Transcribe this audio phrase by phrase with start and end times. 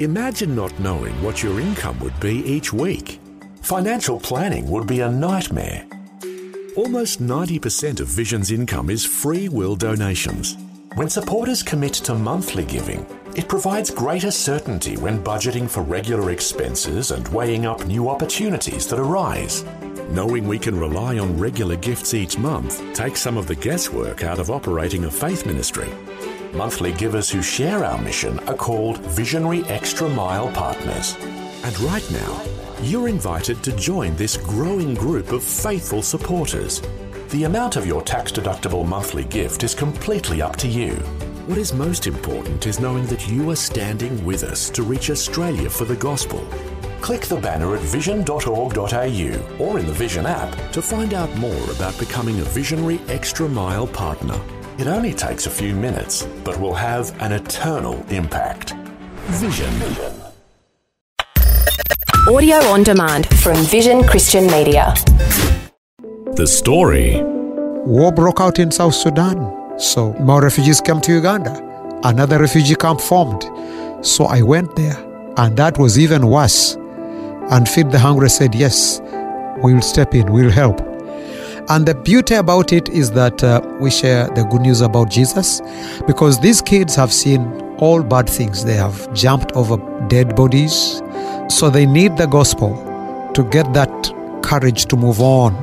[0.00, 3.20] Imagine not knowing what your income would be each week.
[3.62, 5.86] Financial planning would be a nightmare.
[6.74, 10.56] Almost 90% of Vision's income is free will donations.
[10.96, 17.12] When supporters commit to monthly giving, it provides greater certainty when budgeting for regular expenses
[17.12, 19.64] and weighing up new opportunities that arise.
[20.10, 24.40] Knowing we can rely on regular gifts each month takes some of the guesswork out
[24.40, 25.88] of operating a faith ministry.
[26.54, 31.16] Monthly givers who share our mission are called Visionary Extra Mile Partners.
[31.64, 32.42] And right now,
[32.80, 36.80] you're invited to join this growing group of faithful supporters.
[37.30, 40.92] The amount of your tax deductible monthly gift is completely up to you.
[41.46, 45.68] What is most important is knowing that you are standing with us to reach Australia
[45.68, 46.38] for the gospel.
[47.00, 51.98] Click the banner at vision.org.au or in the Vision app to find out more about
[51.98, 54.40] becoming a Visionary Extra Mile partner.
[54.76, 58.74] It only takes a few minutes, but will have an eternal impact.
[59.26, 59.72] Vision.
[62.28, 64.92] Audio on demand from Vision Christian Media.
[66.34, 67.22] The story.
[67.86, 69.78] War broke out in South Sudan.
[69.78, 71.54] So more refugees came to Uganda.
[72.02, 73.44] Another refugee camp formed.
[74.04, 74.96] So I went there.
[75.36, 76.74] And that was even worse.
[77.50, 79.00] And Feed the Hungry said, Yes,
[79.62, 80.93] we'll step in, we'll help.
[81.66, 85.62] And the beauty about it is that uh, we share the good news about Jesus
[86.06, 87.40] because these kids have seen
[87.78, 88.66] all bad things.
[88.66, 91.00] They have jumped over dead bodies.
[91.48, 92.76] So they need the gospel
[93.32, 95.54] to get that courage to move on.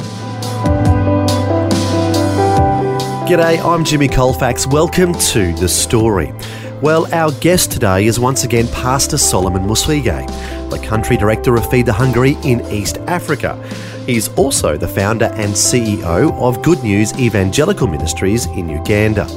[3.28, 4.66] G'day, I'm Jimmy Colfax.
[4.66, 6.34] Welcome to The Story.
[6.82, 10.28] Well, our guest today is once again Pastor Solomon Mwesige,
[10.72, 13.62] the country director of Feed the Hungry in East Africa.
[14.06, 19.28] He's also the founder and CEO of Good News Evangelical Ministries in Uganda.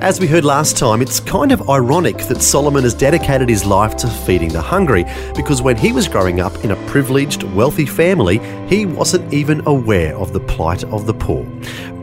[0.00, 3.96] As we heard last time, it's kind of ironic that Solomon has dedicated his life
[3.96, 8.38] to feeding the hungry because when he was growing up in a privileged, wealthy family,
[8.68, 11.44] he wasn't even aware of the plight of the poor.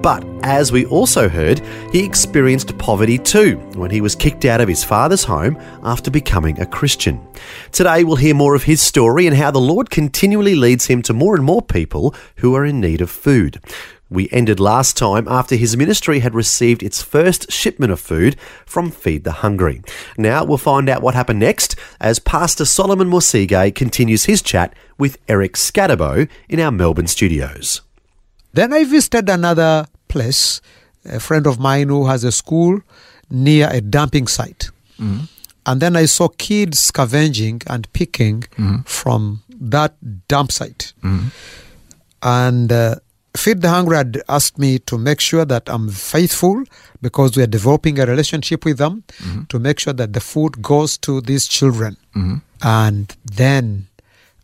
[0.06, 4.70] But as we also heard, he experienced poverty too when he was kicked out of
[4.70, 7.27] his father's home after becoming a Christian.
[7.71, 11.14] Today we'll hear more of his story and how the Lord continually leads him to
[11.14, 13.60] more and more people who are in need of food.
[14.08, 18.92] We ended last time after his ministry had received its first shipment of food from
[18.92, 19.82] Feed the Hungry.
[20.20, 25.17] Now we'll find out what happened next as Pastor Solomon Mwesige continues his chat with
[25.27, 27.82] Eric Scatterbo in our Melbourne studios.
[28.54, 30.61] Then I visited another place,
[31.03, 32.80] a friend of mine who has a school
[33.30, 34.71] near a dumping site.
[34.99, 35.26] Mm-hmm.
[35.65, 38.81] And then I saw kids scavenging and picking mm-hmm.
[38.99, 39.42] from
[39.73, 39.92] that
[40.27, 40.93] dump site.
[41.03, 41.27] Mm-hmm.
[42.21, 42.95] And uh,
[43.36, 46.64] Feed the Hungry had asked me to make sure that I'm faithful
[47.02, 49.03] because we are developing a relationship with them
[49.49, 51.97] to make sure that the food goes to these children.
[52.61, 53.87] And then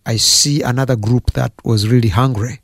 [0.05, 2.59] I see another group that was really hungry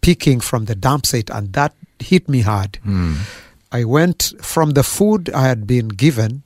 [0.00, 2.76] picking from the dump site, and that hit me hard.
[2.82, 3.14] Hmm.
[3.72, 6.44] I went from the food I had been given,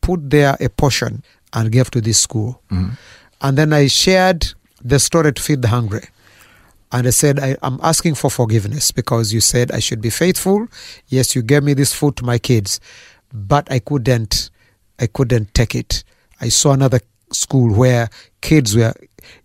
[0.00, 1.22] put there a portion,
[1.52, 2.62] and gave to this school.
[2.70, 2.90] Hmm.
[3.40, 6.08] And then I shared the story to feed the hungry.
[6.92, 10.68] And I said, I, I'm asking for forgiveness because you said I should be faithful.
[11.08, 12.80] Yes, you gave me this food to my kids,
[13.32, 14.50] but I couldn't,
[14.98, 16.04] I couldn't take it.
[16.40, 17.00] I saw another
[17.32, 18.10] school where
[18.42, 18.92] kids were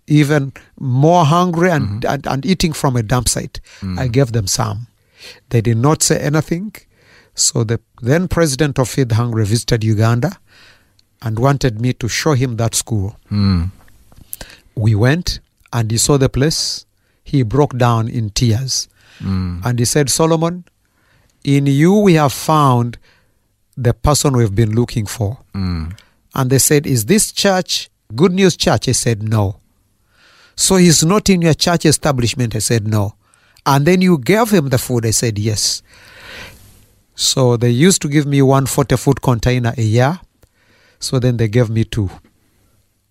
[0.07, 2.13] even more hungry and, mm-hmm.
[2.13, 3.61] and, and eating from a dump site.
[3.79, 3.97] Mm.
[3.97, 4.87] I gave them some.
[5.49, 6.73] They did not say anything.
[7.35, 10.37] So the then president of Feed the Hungry visited Uganda
[11.21, 13.17] and wanted me to show him that school.
[13.29, 13.65] Hmm.
[14.75, 15.39] We went
[15.73, 16.85] and he saw the place.
[17.23, 18.87] He broke down in tears.
[19.19, 19.59] Hmm.
[19.63, 20.65] And he said, Solomon,
[21.43, 22.97] in you we have found
[23.75, 25.39] the person we've been looking for.
[25.53, 25.89] Hmm.
[26.33, 28.87] And they said, Is this church Good News Church?
[28.87, 29.59] I said, No.
[30.55, 32.55] So he's not in your church establishment?
[32.55, 33.15] I said, No.
[33.67, 35.05] And then you gave him the food?
[35.05, 35.83] I said, Yes.
[37.15, 40.19] So they used to give me one 40 foot container a year.
[40.99, 42.09] So then they gave me two.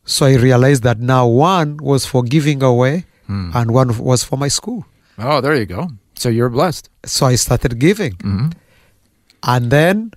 [0.04, 3.50] So I realized that now one was for giving away hmm.
[3.52, 4.86] and one was for my school.
[5.18, 5.90] Oh, there you go.
[6.14, 6.88] So you're blessed.
[7.04, 8.12] So I started giving.
[8.14, 8.48] Mm-hmm.
[9.42, 10.12] And then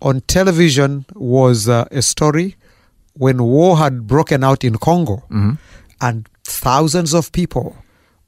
[0.00, 2.56] on television was uh, a story
[3.14, 5.54] when war had broken out in Congo mm-hmm.
[6.00, 7.76] and thousands of people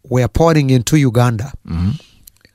[0.05, 1.53] were pouring into Uganda.
[1.67, 1.91] Mm-hmm.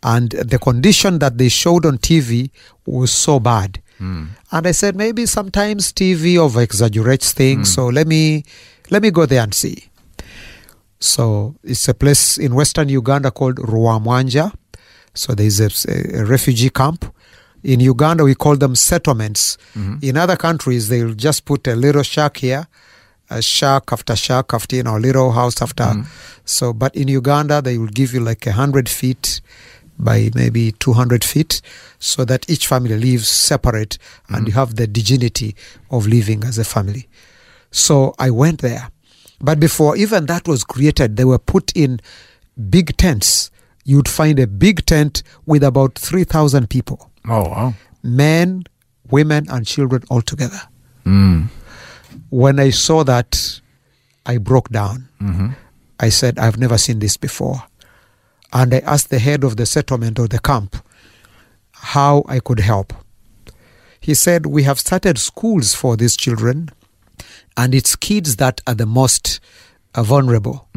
[0.03, 2.49] And the condition that they showed on TV
[2.85, 3.81] was so bad.
[3.99, 4.29] Mm.
[4.51, 7.75] And I said maybe sometimes TV over exaggerates things, mm.
[7.75, 8.43] so let me
[8.89, 9.89] let me go there and see.
[10.99, 14.53] So it's a place in western Uganda called Rwamwanja.
[15.13, 17.05] So there's a, a refugee camp.
[17.63, 19.57] In Uganda, we call them settlements.
[19.73, 19.97] Mm-hmm.
[20.01, 22.67] In other countries, they'll just put a little shack here
[23.37, 26.05] uh, shack after shack after you know little house after.
[26.45, 29.41] So, but in Uganda they will give you like a hundred feet
[29.99, 31.61] by maybe two hundred feet,
[31.99, 33.97] so that each family lives separate
[34.29, 35.55] and you have the dignity
[35.89, 37.07] of living as a family.
[37.71, 38.89] So I went there,
[39.39, 41.99] but before even that was created, they were put in
[42.69, 43.49] big tents.
[43.85, 47.73] You'd find a big tent with about three thousand people Oh wow.
[48.01, 48.63] men,
[49.09, 50.61] women, and children all together.
[51.05, 51.49] Mm.
[52.33, 53.61] When I saw that,
[54.25, 55.07] I broke down.
[55.21, 55.49] Mm-hmm.
[55.99, 57.61] I said, I've never seen this before.
[58.51, 60.75] And I asked the head of the settlement or the camp
[61.73, 62.91] how I could help.
[63.99, 66.71] He said, We have started schools for these children,
[67.55, 69.39] and it's kids that are the most
[69.93, 70.67] uh, vulnerable.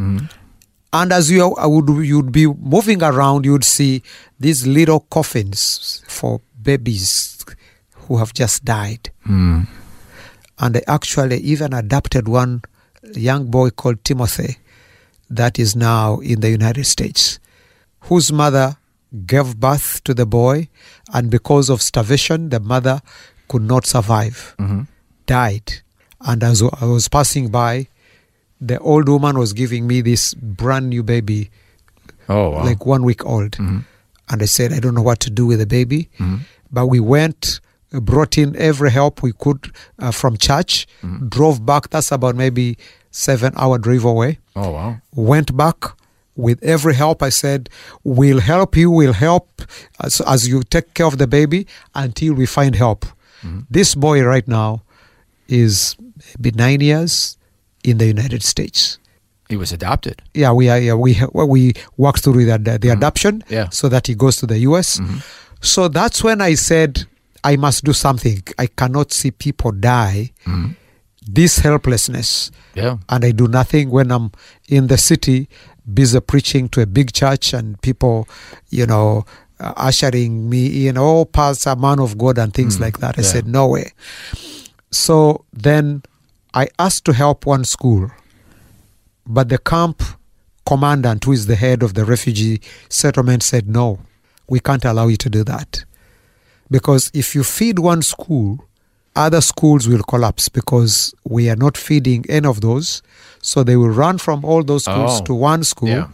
[0.93, 4.03] And as you would you'd be moving around, you'd see
[4.39, 7.43] these little coffins for babies
[7.93, 9.11] who have just died.
[9.27, 9.67] Mm.
[10.59, 12.63] And I actually even adopted one
[13.15, 14.57] young boy called Timothy
[15.31, 17.39] that is now in the United States,
[18.03, 18.77] whose mother
[19.27, 20.69] gave birth to the boy,
[21.13, 23.01] and because of starvation, the mother
[23.49, 24.83] could not survive, Mm-hmm.
[25.27, 25.73] died.
[26.21, 27.89] And as I was passing by,
[28.61, 31.51] the old woman was giving me this brand new baby,
[32.29, 32.65] Oh wow.
[32.65, 33.53] like one week old.
[33.53, 33.85] Mhm.
[34.29, 36.09] And I said, I don't know what to do with the baby.
[36.19, 36.41] Mhm.
[36.73, 37.61] But we went,
[37.93, 41.29] brought in every help we could uh, from church, mm-hmm.
[41.29, 41.91] drove back.
[41.91, 42.77] That's about maybe
[43.11, 44.39] seven hour drive away.
[44.55, 44.97] Oh wow.
[45.15, 45.85] Went back
[46.35, 47.23] with every help.
[47.23, 47.71] I said,
[48.05, 49.63] we'll help you, we'll help
[50.01, 53.07] as, as you take care of the baby until we find help.
[53.43, 53.61] Mm-hmm.
[53.71, 54.83] This boy right now
[55.49, 55.97] is
[56.39, 57.39] maybe nine years
[57.85, 58.99] in the United States
[59.49, 60.23] He was adopted.
[60.35, 63.69] yeah we are yeah, we well, we worked through the, the, the adoption Yeah.
[63.71, 65.01] so that he goes to the us
[65.61, 67.07] so that's when i said
[67.53, 70.21] i must do something i cannot see people die
[71.39, 72.97] this helplessness Yeah.
[73.13, 74.31] and i do nothing when i'm
[74.69, 75.39] in the city
[75.99, 78.17] busy preaching to a big church and people
[78.79, 79.25] you know
[79.61, 83.33] uh, ushering me in oh pastor man of god and things like that i Yeah.
[83.33, 83.87] said no way
[84.91, 86.03] so then
[86.55, 88.11] i asked to help one school
[89.37, 90.03] but the camp
[90.65, 93.99] commandant, who is the head of the refugee settlement, said, No,
[94.49, 95.85] we can't allow you to do that.
[96.71, 98.65] Because if you feed one school,
[99.15, 103.03] other schools will collapse because we are not feeding any of those.
[103.41, 105.89] So they will run from all those schools Oh, to one school.
[105.89, 106.09] yeah.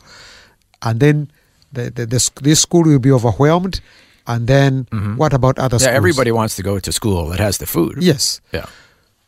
[0.82, 1.30] And then
[1.72, 3.80] the, the, the, this school will be overwhelmed.
[4.26, 5.82] And then what about other Mm-hmm.
[5.84, 5.88] Yeah.
[5.88, 5.96] schools?
[5.96, 7.98] Everybody wants to go to school that has the food.
[8.02, 8.40] Yes.
[8.52, 8.66] Yeah.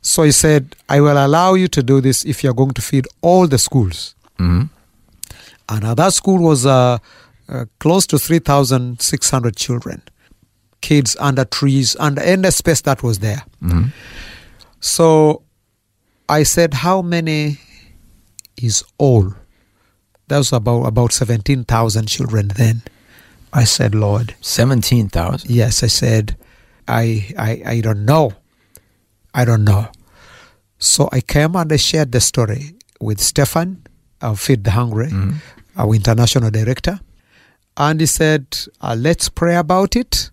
[0.03, 3.07] So he said, I will allow you to do this if you're going to feed
[3.23, 4.15] all the schools.
[4.39, 4.65] Mm-hmm.
[5.71, 6.99] And that school was uh,
[7.49, 10.03] uh, close to 3,600 children,
[10.85, 13.43] kids under trees, and any space that was there.
[13.63, 13.85] Mm-hmm.
[14.81, 15.43] So
[16.29, 17.59] I said, How many
[18.61, 19.33] is all?
[20.29, 22.83] That was about, about 17,000 children then.
[23.53, 25.49] I said, Lord, Seventeen thousand.
[25.51, 26.37] Yes, I said,
[26.87, 28.33] I, I, I don't know.
[29.33, 29.89] I don't know.
[30.79, 33.87] So I came and I shared the story with Stefan,
[34.21, 35.11] our Feed the Hungry,
[35.77, 37.01] our international director.
[37.77, 38.47] And he said,
[38.83, 40.31] uh, let's pray about it.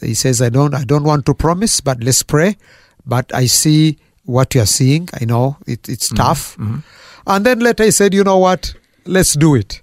[0.00, 2.56] He says, I don't, I don't want to promise, but let's pray.
[3.06, 5.08] But I see what you are seeing.
[5.20, 6.16] I know it, it's mm-hmm.
[6.16, 6.56] tough.
[6.56, 6.78] Mm-hmm.
[7.26, 8.74] And then later he said, you know what?
[9.04, 9.80] Let's do it.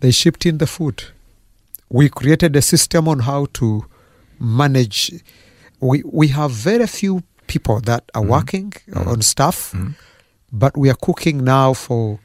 [0.00, 1.04] They shipped in the food
[1.90, 3.84] we created a system on how to
[4.38, 5.12] manage
[5.80, 8.30] we we have very few people that are mm-hmm.
[8.30, 9.74] working on stuff
[10.52, 12.18] but we are cooking now for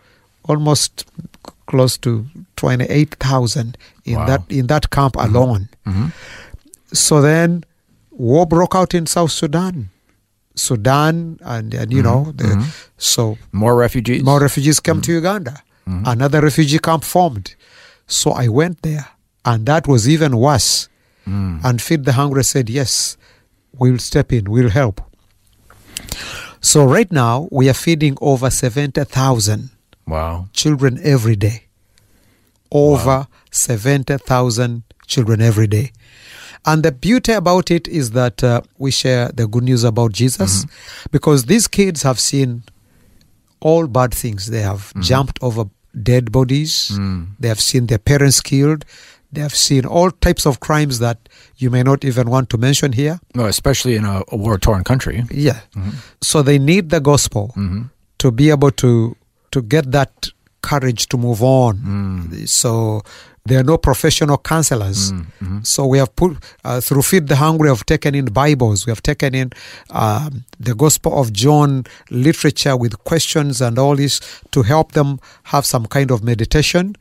[0.47, 1.05] almost
[1.65, 2.25] close to
[2.55, 4.25] 28,000 in Wow.
[4.27, 5.67] that in that camp alone
[6.93, 7.63] so then
[8.11, 9.89] war broke out in south sudan
[10.55, 12.25] sudan and, and you mm-hmm.
[12.25, 12.69] know the, mm-hmm.
[12.97, 14.23] so More refugees.
[14.23, 15.17] more refugees came to mm-hmm.
[15.17, 15.61] Uganda.
[15.87, 17.55] Another refugee camp formed.
[18.07, 19.07] So I went there,
[19.43, 20.89] and that was even worse.
[21.27, 21.61] Mm.
[21.63, 23.17] And Feed the Hungry said, Yes,
[23.77, 25.01] we'll step in, we'll help.
[26.59, 29.69] So right now, we are feeding over 70,000
[30.07, 30.47] Wow.
[30.53, 31.65] children every day.
[32.71, 35.91] Over 70,000 children every day.
[36.65, 40.65] And the beauty about it is that uh, we share the good news about Jesus
[40.65, 41.05] mm-hmm.
[41.11, 42.63] because these kids have seen
[43.59, 44.47] all bad things.
[44.47, 45.01] They have mm-hmm.
[45.01, 45.65] jumped over
[46.01, 47.25] dead bodies, mm.
[47.39, 48.83] they have seen their parents killed,
[49.31, 52.91] they have seen all types of crimes that you may not even want to mention
[52.91, 53.19] here.
[53.33, 55.23] No, especially in a, a war-torn country.
[55.31, 55.61] Yeah.
[55.75, 55.91] Mm-hmm.
[56.21, 57.53] So they need the gospel
[58.17, 59.15] to be able to
[59.51, 60.27] to get that
[60.61, 61.77] courage to move on.
[61.77, 62.47] Mm.
[62.49, 63.03] So
[63.47, 65.13] There are no professional counselors.
[65.63, 68.87] So we have put, uh, through Feed the Hungry, have taken in Bibles.
[68.87, 69.51] We have taken in
[69.91, 74.19] um, the Gospel of John literature with questions and all this
[74.51, 76.95] to help them have some kind of meditation.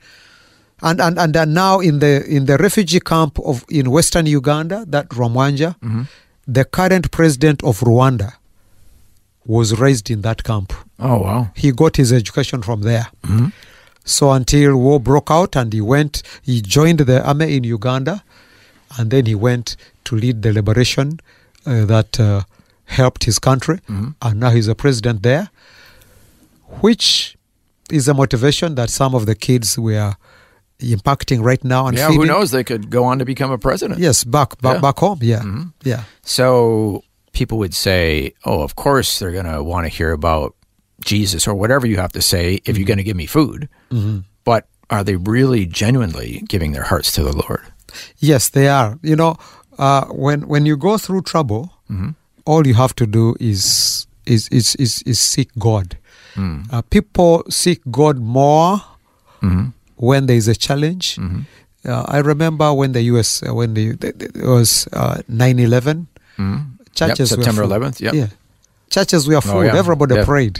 [0.82, 5.08] And, and, and now in the in the refugee camp of in western Uganda, that
[5.08, 5.76] Rwamwanja,
[6.46, 8.34] the current president of Rwanda
[9.46, 10.74] was raised in that camp.
[10.98, 11.48] Oh wow.
[11.56, 13.06] He got his education from there.
[14.04, 18.22] So until war broke out, and he went, he joined the army in Uganda,
[18.98, 21.20] and then he went to lead the liberation
[21.66, 22.42] uh, that uh,
[22.84, 25.48] helped his country, and now he's a president there,
[26.80, 27.36] which
[27.90, 30.16] is a motivation that some of the kids we are
[30.80, 32.50] impacting right now and Yeah, who knows?
[32.50, 34.00] They could go on to become a president.
[34.00, 34.80] Yes, back back, Yeah.
[34.80, 35.18] back home.
[35.22, 35.42] Yeah,
[35.82, 36.02] yeah.
[36.22, 40.54] So people would say, "Oh, of course they're going to want to hear about
[41.04, 43.68] Jesus or whatever you have to say if you're going to give me food."
[44.44, 47.62] But are they really genuinely giving their hearts to the Lord?
[48.18, 48.98] Yes, they are.
[49.02, 49.36] You know,
[49.78, 51.72] uh, when when you go through trouble,
[52.44, 55.96] all you have to do is is is is, is seek God.
[56.36, 58.80] Uh, people seek God more
[59.96, 61.18] when there is a challenge.
[61.86, 63.42] Uh, I remember when the U.S.
[63.42, 66.06] Uh, when the, the, it was uh, 9/11,
[66.94, 67.70] churches were September full.
[67.76, 68.14] 11th, yep.
[68.14, 68.28] Yeah,
[68.94, 69.64] churches were full.
[69.64, 69.76] yeah.
[69.82, 70.24] Everybody Yeah.
[70.24, 70.56] prayed,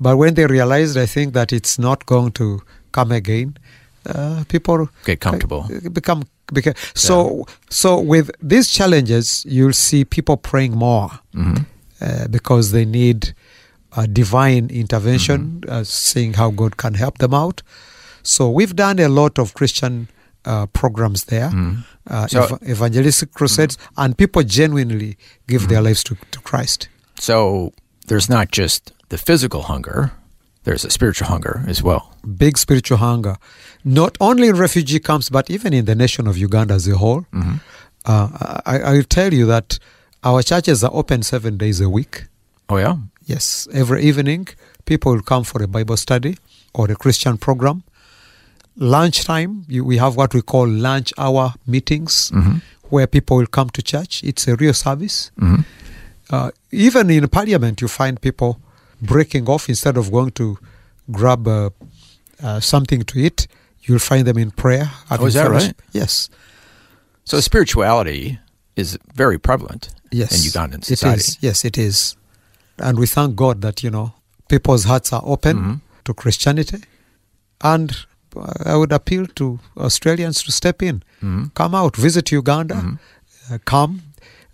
[0.00, 2.46] but when they realized, I think that it's not going to
[2.92, 3.56] come again.
[4.06, 5.62] Uh, people Get comfortable.
[5.92, 11.08] become because so so with these challenges you'll see people praying more
[12.00, 13.34] uh, because they need
[13.96, 17.62] uh, divine intervention uh, seeing how god can help them out
[18.22, 20.06] so we've done a lot of christian
[20.44, 21.50] uh, programs there
[22.10, 25.16] uh, So- ev- evangelistic crusades and people genuinely
[25.48, 27.72] give their lives to, to christ So
[28.06, 30.12] there's not just the physical hunger;
[30.64, 32.14] there's a spiritual hunger as well.
[32.36, 33.36] big spiritual hunger,
[33.84, 37.22] not only in refugee camps, but even in the nation of Uganda as a whole.
[37.32, 37.56] Mm-hmm.
[38.06, 39.78] Uh, I, I will tell you that
[40.22, 42.24] our churches are open seven days a week.
[42.68, 42.96] Oh yeah.
[43.26, 44.48] Yes, every evening,
[44.84, 46.36] people will come for a Bible study
[46.74, 47.82] or a Christian program.
[48.76, 52.56] Lunchtime, you, we have what we call lunch hour meetings mm-hmm.
[52.90, 54.22] where people will come to church.
[54.24, 55.30] It's a real service.
[55.40, 55.62] Mm-hmm.
[56.30, 58.60] Uh, even in parliament, you find people
[59.02, 60.58] breaking off instead of going to
[61.10, 61.70] grab uh,
[62.42, 63.46] uh, something to eat.
[63.82, 64.90] You'll find them in prayer.
[65.10, 65.80] Oh, is that fellowship.
[65.82, 65.88] right?
[65.92, 66.30] Yes.
[67.24, 68.38] So spirituality
[68.76, 70.32] is very prevalent Yes.
[70.32, 71.20] in Ugandan It society.
[71.20, 71.38] is.
[71.40, 72.16] Yes, it is.
[72.78, 74.14] And we thank God that, you know,
[74.48, 75.74] people's hearts are open Mm-hmm.
[76.04, 76.82] to Christianity.
[77.62, 77.94] And
[78.64, 81.02] I would appeal to Australians to step in.
[81.22, 81.44] Mm-hmm.
[81.54, 82.98] Come out, visit Uganda,
[83.50, 84.02] uh, come,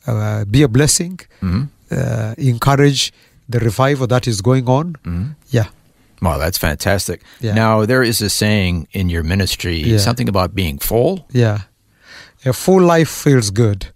[0.07, 1.63] uh, be a blessing, Mm-hmm.
[1.91, 3.13] uh, encourage
[3.49, 4.97] the revival that is going on.
[5.51, 5.67] Yeah.
[6.23, 7.23] Wow, that's fantastic.
[7.41, 7.55] Yeah.
[7.55, 9.99] Now there is a saying in your ministry, Yeah.
[9.99, 11.27] something about being full.
[11.33, 11.61] Yeah.
[12.45, 13.87] A full life feels good.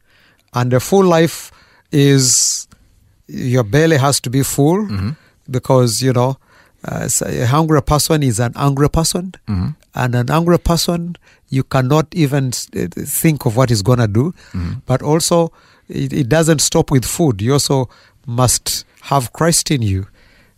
[0.54, 1.50] And a full life
[1.92, 2.66] is
[3.28, 4.88] your belly has to be full
[5.50, 6.36] because, you know,
[6.84, 9.32] uh, a hungry person is an angry person.
[9.96, 11.16] And an angry person,
[11.48, 14.34] you cannot even uh, think of what he's going to do.
[14.86, 15.52] But also,
[15.88, 17.42] it, it doesn't stop with food.
[17.42, 17.88] You also
[18.26, 20.06] must have Christ in you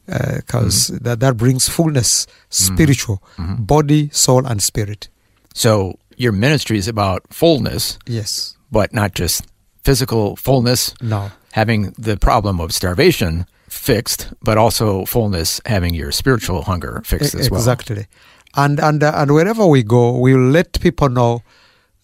[0.08, 1.04] uh, because mm-hmm.
[1.04, 2.74] that, that brings fullness, mm-hmm.
[2.74, 3.64] spiritual, mm-hmm.
[3.64, 5.08] body, soul, and spirit.
[5.54, 8.56] So your ministry is about fullness, Yes.
[8.70, 9.46] but not just
[9.84, 11.30] physical fullness, No.
[11.52, 17.50] having the problem of starvation fixed, but also fullness, having your spiritual hunger fixed as
[17.50, 17.60] well.
[17.60, 18.06] Exactly.
[18.54, 21.42] And and uh, and wherever we go, we will let people know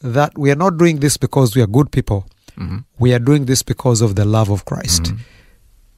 [0.00, 2.26] that we are not doing this because we are good people.
[2.58, 2.78] Mm-hmm.
[2.98, 5.12] We are doing this because of the love of Christ,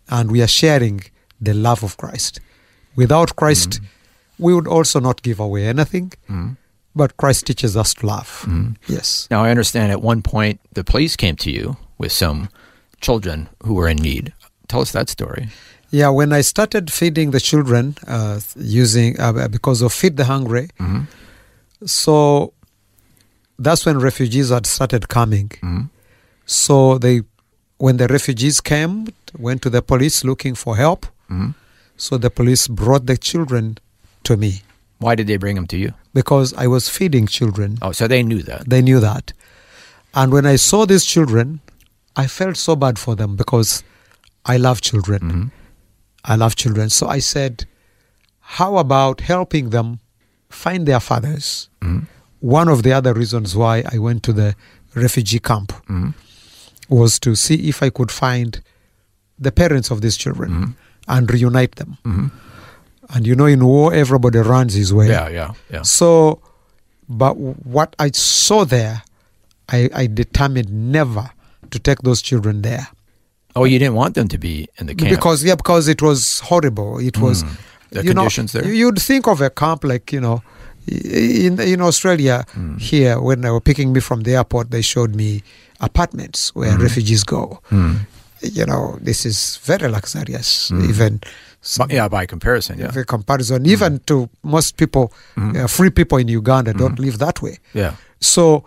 [0.08, 1.02] and we are sharing
[1.40, 2.40] the love of Christ.
[2.96, 4.44] Without Christ, Mm-hmm.
[4.44, 6.12] we would also not give away anything.
[6.96, 8.44] But Christ teaches us to love.
[8.46, 8.72] Mm-hmm.
[8.86, 9.26] Yes.
[9.30, 12.48] Now I understand at one point the police came to you with some
[13.00, 14.32] children who were in need.
[14.68, 15.48] Tell us that story.
[15.90, 20.68] Yeah, when I started feeding the children uh, using uh, because of Feed the Hungry,
[21.86, 22.52] so
[23.58, 25.50] that's when refugees had started coming.
[26.46, 27.22] So they,
[27.78, 29.08] when the refugees came,
[29.38, 31.06] went to the police looking for help.
[31.30, 31.50] Mm-hmm.
[31.96, 33.78] So the police brought the children
[34.24, 34.62] to me
[34.98, 35.92] Why did they bring them to you?
[36.12, 37.78] because I was feeding children.
[37.82, 38.68] Oh, so they knew that.
[38.68, 39.32] They knew that.
[40.14, 41.60] And when I saw these children,
[42.16, 43.82] I felt so bad for them because
[44.46, 45.20] I love children.
[45.20, 45.44] Mm-hmm.
[46.24, 46.88] I love children.
[46.90, 47.66] So I said,
[48.40, 49.98] how about helping them
[50.48, 51.68] find their fathers?
[51.80, 52.04] Mm-hmm.
[52.40, 54.54] One of the other reasons why I went to the
[54.94, 55.72] refugee camp
[56.88, 58.60] was to see if I could find
[59.38, 60.76] the parents of these children
[61.08, 62.30] and reunite them.
[63.10, 65.08] And you know, in war, everybody runs his way.
[65.08, 65.82] Yeah, yeah, yeah.
[65.82, 66.40] So
[67.08, 69.02] But what I saw there,
[69.68, 71.30] I, I determined never
[71.70, 72.86] to take those children there
[73.56, 76.40] Oh, you didn't want them to be in the camp because yeah, because it was
[76.40, 76.98] horrible.
[76.98, 77.56] It was Mm.
[77.90, 78.64] The you know, conditions there?
[78.66, 80.42] you- You'd think of a camp like you know,
[80.86, 82.78] in in Australia Mm.
[82.80, 85.42] here when they were picking me from the airport, they showed me
[85.80, 86.56] apartments Mm.
[86.60, 87.60] where refugees go.
[88.42, 90.88] You know, this is very luxurious, Mm.
[90.90, 91.20] even.
[91.88, 92.90] Yeah, by comparison, yeah.
[92.90, 97.58] By comparison, even to most people, uh, free people in Uganda don't live that way.
[97.72, 97.92] Yeah.
[98.20, 98.64] So,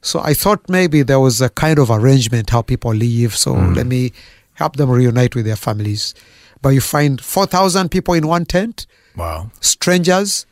[0.00, 3.36] so I thought maybe there was a kind of arrangement how people live.
[3.36, 4.12] So let me
[4.54, 6.14] help them reunite with their families.
[6.62, 9.50] But you find four thousand people in one tent, Wow.
[9.60, 10.46] strangers,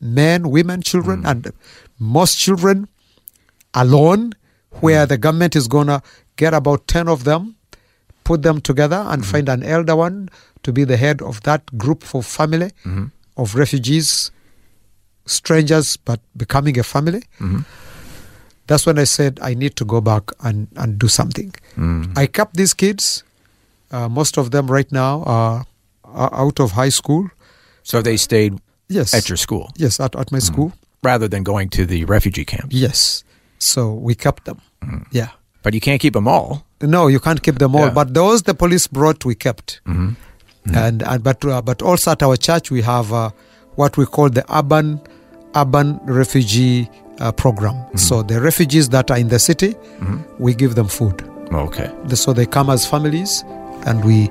[0.00, 1.30] men, women, children, mm.
[1.30, 1.52] and
[1.98, 2.88] most children
[3.74, 4.32] alone.
[4.80, 5.08] Where mm.
[5.08, 6.00] the government is gonna
[6.36, 7.56] get about ten of them,
[8.22, 9.30] put them together, and mm-hmm.
[9.32, 10.28] find an elder one
[10.62, 13.06] to be the head of that group for family mm-hmm.
[13.36, 14.30] of refugees,
[15.26, 17.60] strangers, but becoming a family mm-hmm.
[18.66, 21.52] that's when I said I need to go back and, and do something.
[21.76, 22.16] Mm.
[22.16, 23.24] I kept these kids.
[23.90, 25.66] Uh, most of them right now are,
[26.04, 27.28] are out of high school.
[27.82, 29.14] So they stayed Yes.
[29.14, 30.72] at your school Yes, at, at my school.
[31.02, 32.68] rather than going to the refugee camp.
[32.70, 33.24] Yes.
[33.58, 34.58] So we kept them.
[35.12, 35.28] Yeah.
[35.62, 36.64] But you can't keep them all.
[36.82, 37.86] No, you can't keep them all.
[37.86, 37.94] Yeah.
[37.94, 39.80] But those the police brought, we kept.
[39.86, 43.30] And, and but uh, but also at our church we have uh,
[43.76, 45.00] what we call the urban
[45.56, 47.76] urban refugee uh, program.
[47.96, 49.74] So the refugees that are in the city,
[50.38, 51.22] we give them food.
[51.52, 51.90] Okay.
[52.14, 53.42] So they come as families
[53.86, 54.30] and we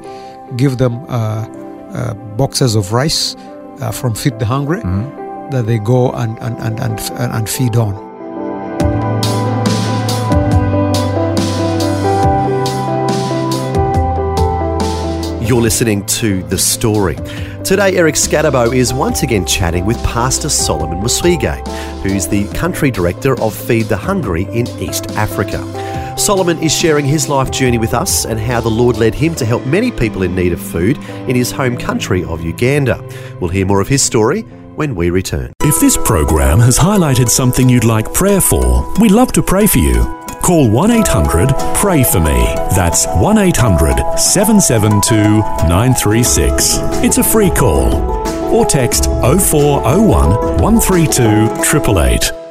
[0.56, 1.46] give them uh,
[1.94, 3.36] uh, boxes of rice
[3.82, 4.82] uh, from feed the hungry
[5.52, 8.10] that they go and and, and, and, and feed on
[15.50, 17.16] You're listening to The Story.
[17.64, 21.58] Today, Eric Scadabo is once again chatting with Pastor Solomon Mwesige,
[22.04, 25.58] who's the country director of Feed the Hungry in East Africa.
[26.20, 29.46] Solomon is sharing his life journey with us and how the Lord led him to
[29.46, 30.98] help many people in need of food
[31.30, 33.02] in his home country of Uganda.
[33.40, 34.42] We'll hear more of his story
[34.76, 35.54] when we return.
[35.62, 39.78] If this program has highlighted something you'd like prayer for, we'd love to pray for
[39.78, 40.04] you.
[40.42, 42.54] Call 1 800 Pray For Me.
[42.76, 45.16] That's 1 800 772
[45.70, 46.76] 936.
[47.04, 47.94] It's a free call.
[48.54, 52.49] Or text 0401 132 888.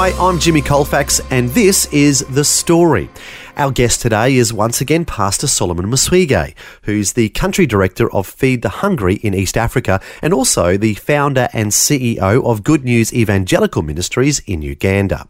[0.00, 3.10] Hi, I'm Jimmy Colfax, and this is The Story.
[3.56, 8.62] Our guest today is once again Pastor Solomon Mwesige, who's the country director of Feed
[8.62, 13.82] the Hungry in East Africa and also the founder and CEO of Good News Evangelical
[13.82, 15.26] Ministries in Uganda.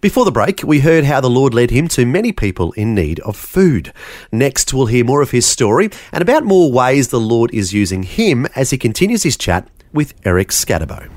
[0.00, 3.20] Before the break, we heard how the Lord led him to many people in need
[3.20, 3.92] of food.
[4.32, 8.02] Next, we'll hear more of his story and about more ways the Lord is using
[8.02, 11.08] him as he continues his chat with Eric Scadabo.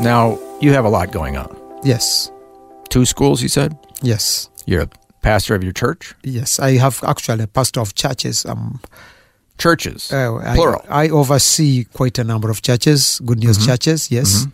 [0.00, 1.48] Now, you have a lot going on.
[1.84, 2.30] yes
[2.88, 3.76] Two schools, you said?
[4.02, 4.88] yes You're a
[5.22, 6.14] pastor of your church?
[6.22, 8.80] yes i have actually a pastor of churches um
[9.56, 10.12] Churches.
[10.12, 10.84] uh, I, Plural.
[10.90, 14.46] I oversee quite a number of churches good news churches yes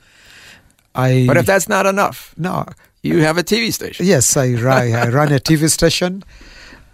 [0.94, 2.64] i but if that's not enough, no
[3.02, 4.04] you have a TV station.
[4.04, 6.22] Yes, I, ri- I run a TV station.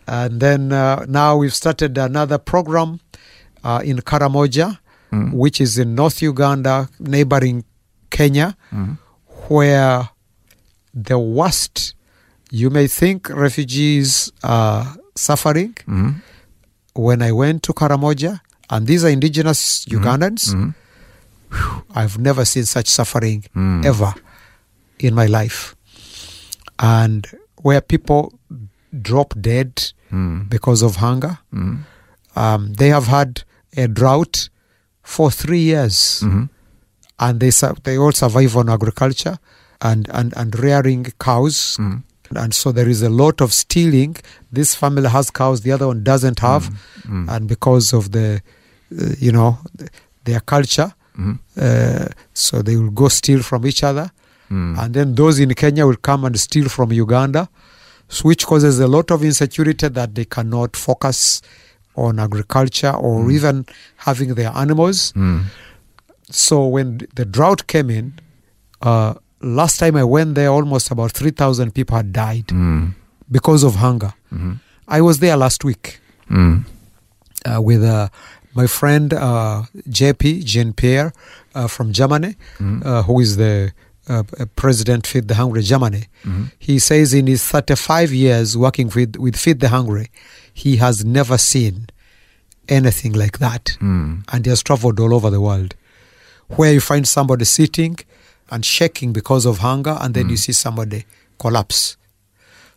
[0.06, 3.00] And then uh, now we've started another program
[3.64, 4.78] uh, in Karamoja,
[5.32, 7.64] which is in North Uganda, neighboring
[8.10, 8.94] Kenya, mm-hmm.
[9.48, 10.10] where
[10.94, 11.94] the worst,
[12.50, 15.74] you may think refugees are suffering.
[15.86, 16.10] Mm-hmm.
[16.94, 18.40] When I went to Karamoja,
[18.70, 20.02] and these are indigenous mm-hmm.
[20.02, 20.74] Ugandans,
[21.50, 23.84] whew, I've never seen such suffering mm.
[23.84, 24.14] ever
[24.98, 25.76] in my life.
[26.78, 27.26] And
[27.62, 28.32] where people
[29.02, 30.48] drop dead mm.
[30.48, 31.38] because of hunger.
[31.52, 31.80] Mm.
[32.34, 33.42] Um, they have had
[33.76, 34.48] a drought
[35.02, 36.22] for three years,
[37.18, 39.38] and they su- they all survive on agriculture
[39.80, 41.76] and and and rearing cows.
[41.78, 42.02] Mm.
[42.34, 44.16] And so there is a lot of stealing.
[44.50, 46.76] This family has cows, the other one doesn't have, mm.
[47.06, 47.30] Mm.
[47.36, 48.42] and because of the,
[49.00, 49.90] uh, you know, th-
[50.24, 50.92] their culture,
[51.56, 54.10] uh, so they will go steal from each other.
[54.50, 57.48] And then those in Kenya will come and steal from Uganda,
[58.22, 61.42] which causes a lot of insecurity that they cannot focus
[61.96, 63.66] on agriculture or even
[63.98, 65.12] having their animals.
[66.30, 68.14] So when the drought came in,
[68.82, 72.46] uh, last time I went there, almost about three thousand people had died
[73.30, 74.12] because of hunger.
[74.88, 76.00] I was there last week
[77.44, 78.08] uh, with uh,
[78.54, 81.12] my friend uh, JP Jean Pierre
[81.54, 83.72] uh, from Germany, uh, who is the
[84.56, 86.04] president Feed the Hungry Germany.
[86.58, 90.08] He says in his 35 years working with, with Feed the Hungry,
[90.54, 91.88] he has never seen
[92.68, 93.76] anything like that.
[94.32, 95.74] And he has traveled all over the world.
[96.48, 97.96] Where you find somebody sitting
[98.50, 101.04] and shaking because of hunger, and then you see somebody
[101.38, 101.96] collapse.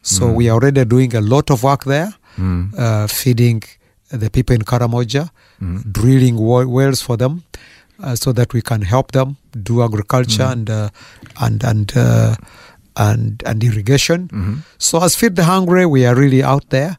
[0.02, 2.14] So we are already doing a lot of work there,
[2.78, 3.62] uh, feeding
[4.12, 5.30] the people in Karamoja,
[5.92, 7.44] drilling wa- wells for them,
[8.02, 10.90] uh, so that we can help them do agriculture and uh,
[11.42, 12.36] and and uh,
[12.96, 14.30] and and irrigation.
[14.78, 16.98] So as feed the hungry, we are really out there.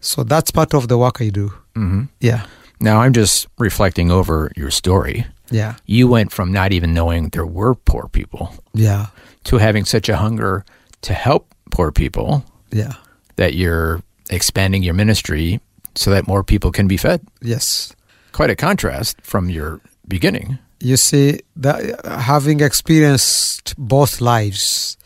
[0.00, 1.52] So that's part of the work I do.
[1.74, 2.42] hmm Yeah,
[2.80, 5.26] Now I'm just reflecting over your story.
[5.50, 9.06] yeah, You went from not even knowing there were poor people yeah,
[9.44, 10.64] to having such a hunger
[11.02, 12.94] to help poor people yeah.
[13.36, 15.60] that you're expanding your ministry
[15.94, 17.20] so that more people can be fed.
[17.40, 17.94] Yes.
[18.32, 20.58] Quite a contrast from your beginning.
[20.80, 24.98] You see, that, having experienced both lives,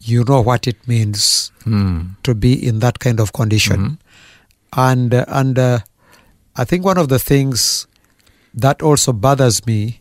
[0.00, 1.52] you know what it means
[2.24, 3.98] to be in that kind of condition.
[4.76, 5.78] And uh, and uh,
[6.56, 7.86] I think one of the things
[8.54, 10.00] that also bothers me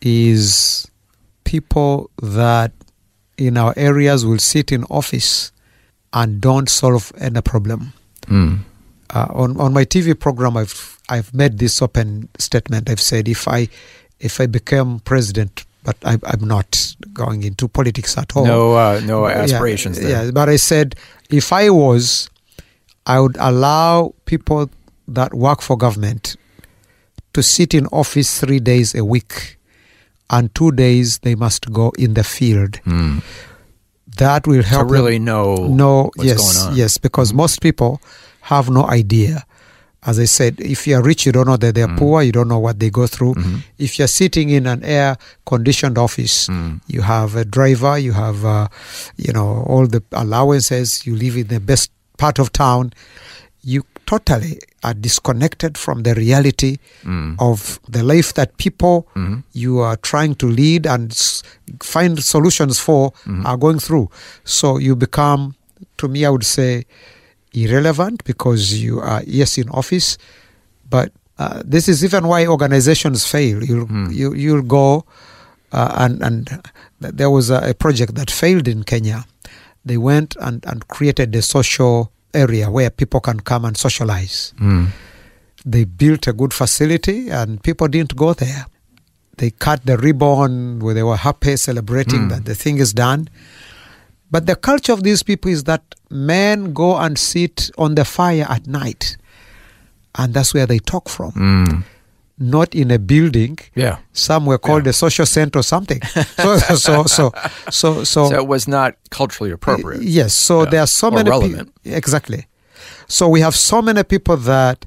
[0.00, 0.88] is
[1.44, 2.72] people that
[3.36, 5.52] in our areas will sit in office
[6.12, 7.92] and don't solve any problem.
[8.26, 8.60] Mm.
[9.10, 12.90] Uh, on on my TV program, I've I've made this open statement.
[12.90, 13.68] I've said if I
[14.18, 18.44] if I became president, but I, I'm not going into politics at all.
[18.46, 20.24] No, uh, no Yeah, aspirations there.
[20.24, 20.96] Yeah, but I said
[21.30, 22.30] if I was,
[23.06, 24.70] I would allow people
[25.08, 26.36] that work for government
[27.32, 29.58] to sit in office three days a week,
[30.30, 32.80] and two days they must go in the field.
[32.84, 33.22] Mm.
[34.18, 38.00] That will help them really know know what's yes yes because most people
[38.42, 39.44] have no idea
[40.04, 41.98] as i said if you're rich you don't know that they're Mm.
[41.98, 43.56] poor you don't know what they go through Mm-hmm.
[43.78, 46.80] if you're sitting in an air conditioned office Mm.
[46.86, 48.68] you have a driver you have uh,
[49.18, 52.92] you know all the allowances you live in the best part of town
[53.62, 56.72] you totally are disconnected from the reality
[57.04, 57.34] Mm.
[57.38, 59.42] of the life that people Mhm.
[59.52, 61.42] you are trying to lead and s-
[61.82, 63.46] find solutions for Mm-hmm.
[63.46, 64.06] are going through.
[64.44, 65.54] So you become,
[65.98, 66.84] to me, I would say,
[67.52, 70.18] irrelevant because you are, yes, in office,
[70.88, 73.62] but uh, this is even why organizations fail.
[73.62, 74.10] You'll, Hmm.
[74.10, 75.04] you, you'll go,
[75.72, 76.62] uh, and, and
[77.00, 79.26] there was a, a project that failed in Kenya.
[79.84, 84.88] They went and, and created a social area where people can come and socialize Mm.
[85.64, 88.66] they built a good facility and people didn't go there.
[89.38, 93.28] They cut the ribbon where they were happy celebrating that the thing is done.
[94.30, 98.46] But the culture of these people is that men go and sit on the fire
[98.48, 99.16] at night.
[100.14, 101.32] And that's where they talk from.
[101.32, 101.84] Mm.
[102.38, 103.58] Not in a building.
[103.74, 103.96] Yeah.
[104.12, 106.00] Somewhere called a social center or something.
[106.36, 107.32] So so so
[107.70, 110.02] so so, So it was not culturally appropriate.
[110.02, 110.34] Yes.
[110.34, 110.70] So Yeah.
[110.70, 111.72] there are so Or many relevant.
[111.82, 111.96] people.
[111.96, 112.46] Exactly.
[113.08, 114.84] So we have so many people that,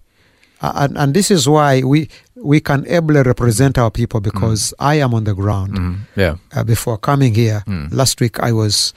[0.62, 4.96] uh, and, and this is why we we can ably represent our people because I
[5.02, 5.74] am on the ground.
[5.78, 5.96] Mm.
[6.16, 6.36] Yeah.
[6.56, 7.92] Uh, before coming here Mm.
[7.92, 8.94] last week, I was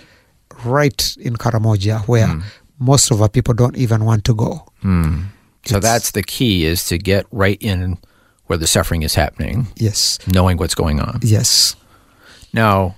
[0.65, 2.43] right in Karamoja, where Mm.
[2.79, 4.67] most of our people don't even want to go.
[4.85, 5.25] Mm.
[5.65, 7.97] So It's- that's the key is to get right in
[8.53, 10.19] where the suffering is happening, Yes.
[10.27, 11.21] knowing what's going on.
[11.23, 11.75] Yes.
[12.53, 12.97] Now,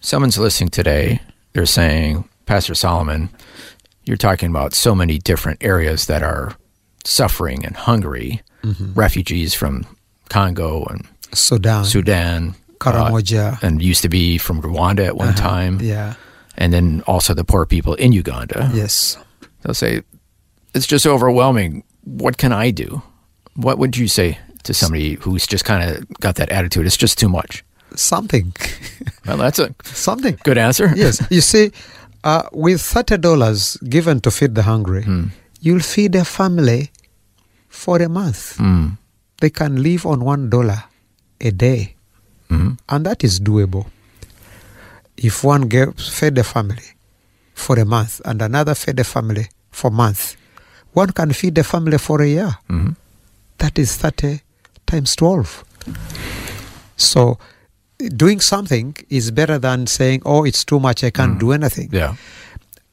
[0.00, 1.20] someone's listening today,
[1.52, 3.28] they're saying, Pastor Solomon,
[4.04, 6.56] you're talking about so many different areas that are
[7.04, 8.40] suffering and hungry,
[8.94, 9.84] refugees from
[10.30, 13.62] Congo and Sudan, Sudan, uh, Karamoja.
[13.62, 15.36] and used to be from Rwanda at one Uh-huh.
[15.48, 16.14] time, Yeah.
[16.56, 18.70] and then also the poor people in Uganda.
[18.72, 19.18] Yes.
[19.62, 20.00] They'll say,
[20.72, 21.84] it's just overwhelming.
[22.04, 23.02] What can I do?
[23.54, 26.86] What would you say to somebody who's just kind of got that attitude?
[26.86, 27.64] It's just too much.
[27.96, 28.52] Something.
[29.26, 30.36] Well, that's a Something.
[30.44, 30.92] good answer.
[30.96, 31.16] yes.
[31.30, 31.72] You see,
[32.24, 35.00] uh, with thirty dollars given to feed the hungry,
[35.64, 36.90] you'll feed a family
[37.72, 38.58] for a month.
[38.60, 38.98] Mm.
[39.40, 40.84] They can live on one dollar
[41.40, 41.96] a day,
[42.52, 42.76] Mhm.
[42.88, 43.86] and that is doable.
[45.16, 46.84] If one gave, fed a family
[47.54, 50.36] for a month and another fed a family for a month,
[50.92, 52.58] one can feed a family for a year.
[52.68, 52.96] Mhm.
[53.56, 54.42] That is thirty
[54.86, 55.64] times twelve.
[56.96, 57.38] So.
[58.16, 61.04] Doing something is better than saying, "Oh, it's too much.
[61.04, 61.40] I can't mm.
[61.40, 62.16] do anything." Yeah.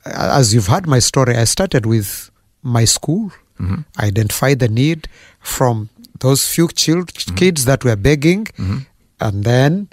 [0.06, 2.32] as you've heard my story, I started with
[2.64, 3.32] my school.
[3.60, 3.86] Mhm.
[3.98, 5.08] I identified the need
[5.40, 7.36] from those few chil- mm-hmm.
[7.36, 8.80] kids that were begging, mm-hmm.
[9.20, 9.90] and then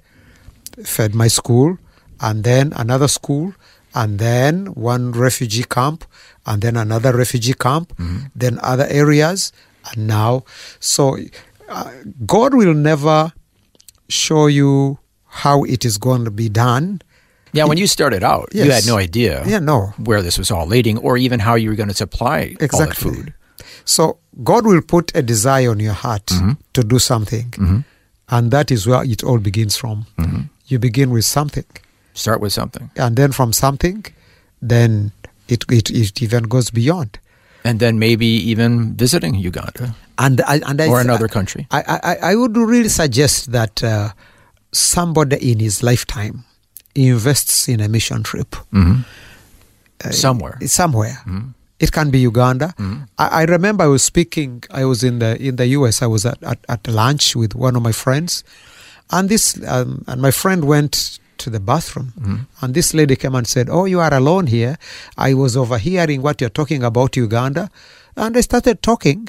[0.84, 1.78] fed my school,
[2.20, 3.52] and then another school,
[3.94, 6.04] and then one refugee camp,
[6.46, 8.28] and then another refugee camp, mm-hmm.
[8.36, 9.52] then other areas,
[9.90, 10.44] and now.
[10.80, 11.16] So
[11.68, 11.90] uh,
[12.26, 13.32] God will never
[14.08, 17.00] show you how it is going to be done.
[17.52, 19.94] Yeah, when you started out, you had no idea Yeah, no.
[19.96, 22.96] where this was all leading or even how you were going to supply all that
[22.96, 23.32] food.
[23.84, 26.52] So God will put a desire on your heart mm-hmm.
[26.74, 27.80] to do something, mm-hmm.
[28.28, 30.06] and that is where it all begins from.
[30.18, 30.42] Mm-hmm.
[30.66, 31.64] You begin with something,
[32.12, 32.90] Start with something.
[32.96, 34.04] and then from something,
[34.60, 35.12] then
[35.48, 37.18] it it, it even goes beyond.
[37.64, 41.66] And then maybe even visiting Uganda And I, and I, or another country.
[41.70, 44.10] I, I, I would really suggest that uh,
[44.72, 46.44] somebody in his lifetime
[46.94, 49.02] invests in a mission trip mm-hmm.
[50.04, 50.58] uh, Somewhere.
[50.66, 51.22] somewhere.
[51.24, 51.50] Mm-hmm.
[51.78, 52.74] It can be Uganda.
[52.78, 53.04] Mm-hmm.
[53.18, 54.64] I, I remember I was speaking.
[54.70, 56.02] I was in the in the US.
[56.02, 58.42] I was at, at, at lunch with one of my friends,
[59.10, 63.46] and this um, and my friend went to the bathroom, and this lady came and
[63.46, 64.76] said, "Oh, you are alone here.
[65.16, 67.70] I was overhearing what you're talking about Uganda,"
[68.16, 69.28] and I started talking,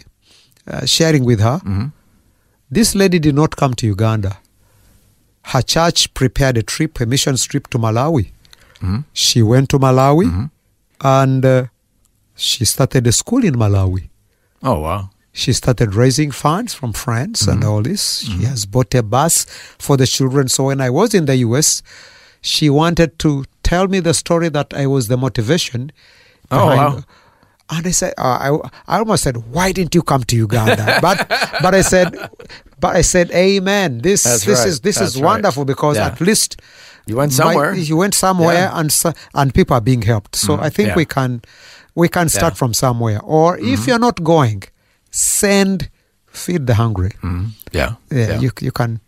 [0.69, 1.57] uh, sharing with her.
[1.59, 1.87] Mm-hmm.
[2.71, 4.37] This lady did not come to Uganda.
[5.43, 8.31] Her church prepared a trip, a mission trip to Malawi.
[8.75, 8.99] Mm-hmm.
[9.13, 10.45] She went to Malawi mm-hmm.
[11.01, 11.65] and uh,
[12.35, 14.09] she started a school in Malawi.
[14.61, 15.09] Oh, wow.
[15.31, 18.19] She started raising funds from friends and all this.
[18.19, 19.45] She has bought a bus
[19.77, 20.49] for the children.
[20.49, 21.81] So when I was in the US,
[22.41, 25.91] she wanted to tell me the story that I was the motivation.
[26.51, 27.03] Oh, wow.
[27.71, 28.21] And I said, uh,
[28.87, 30.97] I, I almost said, why didn't you come to Uganda?
[31.01, 31.27] but
[31.61, 32.15] but I said,
[32.79, 33.99] but I said, Amen.
[33.99, 34.67] This That's this right.
[34.67, 35.25] is this That's is right.
[35.25, 36.07] wonderful because Yeah.
[36.07, 36.61] at least
[37.05, 37.73] You went my- somewhere.
[37.75, 38.71] you went somewhere, Yeah.
[38.71, 39.07] Mm-hmm.
[39.07, 40.35] and and people are being helped.
[40.35, 40.95] So I think Yeah.
[40.95, 41.41] we can
[41.95, 42.53] we can start.
[42.53, 42.57] Mm-hmm.
[42.59, 43.19] from somewhere.
[43.23, 44.63] Or if you're not going,
[45.11, 45.89] send
[46.27, 47.11] feed the hungry.
[47.71, 47.95] Yeah.
[48.11, 48.99] Yeah, You you can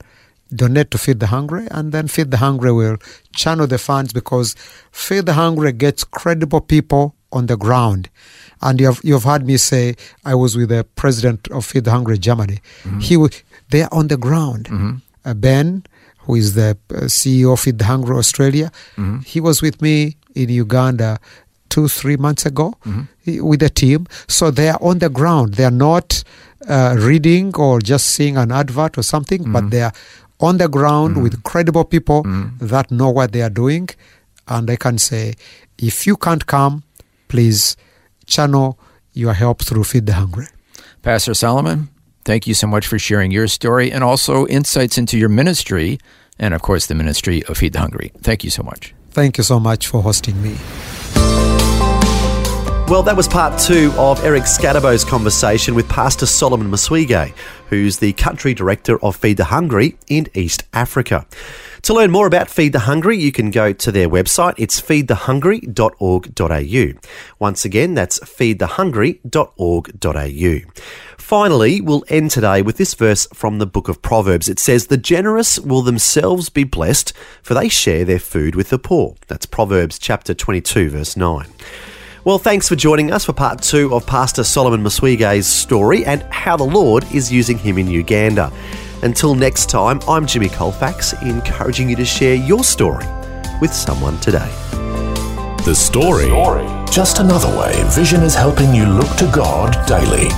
[0.53, 2.97] donate to feed the hungry, and then feed the hungry will
[3.35, 4.55] channel the funds because
[4.91, 8.09] feed the hungry gets credible people on the ground.
[8.61, 9.95] And you have you've heard me say
[10.25, 12.59] I was with the president of Feed the Hungry Germany.
[12.83, 12.99] Mm-hmm.
[12.99, 14.65] He was there on the ground.
[14.65, 14.95] Mm-hmm.
[15.23, 15.83] Uh, ben,
[16.19, 19.19] who is the uh, CEO of Feed the Hungry Australia, mm-hmm.
[19.19, 21.19] he was with me in Uganda
[21.69, 22.75] two three months ago
[23.19, 24.07] he- with a team.
[24.27, 25.55] So they are on the ground.
[25.55, 26.23] They are not
[26.67, 29.93] uh, reading or just seeing an advert or something, but they are
[30.39, 32.23] on the ground with credible people
[32.59, 33.89] that know what they are doing.
[34.47, 35.35] And I can say,
[35.77, 36.83] if you can't come,
[37.29, 37.77] please
[38.31, 38.79] channel
[39.13, 40.47] your help through Feed the Hungry.
[41.01, 41.89] Pastor Solomon,
[42.23, 45.99] thank you so much for sharing your story and also insights into your ministry
[46.39, 48.11] and, of course, the ministry of Feed the Hungry.
[48.21, 48.95] Thank you so much.
[49.11, 50.55] Thank you so much for hosting me.
[52.87, 57.33] Well, that was part two of Eric Scadabo's conversation with Pastor Solomon Mwesige,
[57.69, 61.25] who's the country director of Feed the Hungry in East Africa.
[61.83, 64.53] To learn more about Feed the Hungry, you can go to their website.
[64.57, 66.99] It's feedthehungry.org.au.
[67.39, 70.71] Once again, that's feedthehungry.org.au.
[71.17, 74.47] Finally, we'll end today with this verse from the book of Proverbs.
[74.47, 78.77] It says, The generous will themselves be blessed, for they share their food with the
[78.77, 79.15] poor.
[79.27, 81.47] That's Proverbs chapter 22, verse 9.
[82.23, 86.57] Well, thanks for joining us for part two of Pastor Solomon Mwesige's story and how
[86.57, 88.53] the Lord is using him in Uganda.
[89.03, 93.05] Until next time, I'm Jimmy Colfax, encouraging you to share your story
[93.59, 94.49] with someone today.
[95.65, 96.29] The story.
[96.91, 100.29] Just another way Vision is helping you look to God daily.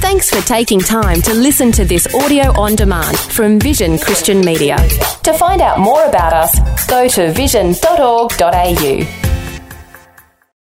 [0.00, 4.76] Thanks for taking time to listen to this audio on demand from Vision Christian Media.
[5.24, 9.24] To find out more about us, go to vision.org.au.